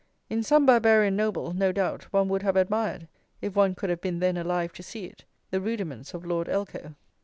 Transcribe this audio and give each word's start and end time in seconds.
In 0.31 0.41
some 0.41 0.65
Barbarian 0.65 1.15
noble, 1.15 1.53
no 1.53 1.71
doubt, 1.71 2.05
one 2.11 2.27
would 2.29 2.41
have 2.41 2.55
admired, 2.55 3.07
if 3.39 3.55
one 3.55 3.75
could 3.75 3.91
have 3.91 4.01
been 4.01 4.17
then 4.17 4.35
alive 4.35 4.73
to 4.73 4.81
see 4.81 5.05
it, 5.05 5.25
the 5.51 5.61
rudiments 5.61 6.15
of 6.15 6.25
Lord 6.25 6.47
Elcho. 6.49 6.95